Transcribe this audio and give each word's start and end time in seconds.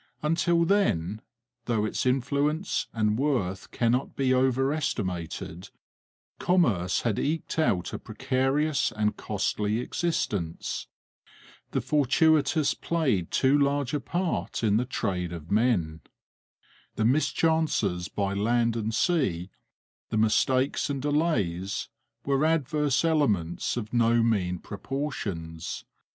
Until 0.23 0.65
then, 0.65 1.21
though 1.65 1.85
its 1.85 2.07
influence 2.07 2.87
and 2.91 3.19
worth 3.19 3.69
cannot 3.69 4.15
be 4.15 4.33
overestimated, 4.33 5.69
commerce 6.39 7.01
had 7.01 7.19
eked 7.19 7.59
out 7.59 7.93
a 7.93 7.99
precarious 7.99 8.91
and 8.91 9.15
costly 9.15 9.77
existence. 9.79 10.87
The 11.69 11.81
fortuitous 11.81 12.73
played 12.73 13.29
too 13.29 13.55
large 13.59 13.93
a 13.93 13.99
part 13.99 14.63
in 14.63 14.77
the 14.77 14.85
trade 14.85 15.31
of 15.31 15.51
men. 15.51 16.01
The 16.95 17.05
mischances 17.05 18.07
by 18.07 18.33
land 18.33 18.75
and 18.75 18.95
sea, 18.95 19.51
the 20.09 20.17
mistakes 20.17 20.89
and 20.89 20.99
delays, 20.99 21.89
were 22.25 22.43
adverse 22.43 23.05
elements 23.05 23.77
of 23.77 23.93
no 23.93 24.23
mean 24.23 24.57
proportions. 24.57 25.85